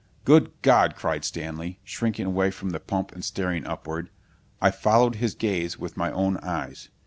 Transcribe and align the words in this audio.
"Good 0.25 0.51
God!" 0.63 0.95
cried 0.95 1.23
Stanley, 1.23 1.79
shrinking 1.83 2.25
away 2.25 2.49
from 2.49 2.71
the 2.71 2.79
pump 2.79 3.11
and 3.11 3.23
staring 3.23 3.67
upward. 3.67 4.09
I 4.59 4.71
followed 4.71 5.17
his 5.17 5.35
gaze 5.35 5.77
with 5.77 5.95
my 5.95 6.11
own 6.11 6.37
eyes. 6.37 6.89